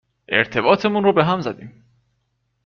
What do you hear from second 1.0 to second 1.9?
رو بهم زدیم